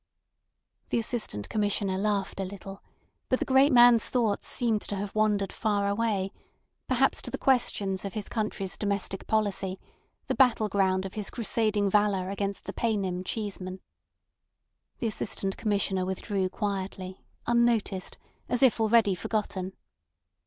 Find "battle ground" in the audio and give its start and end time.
10.33-11.05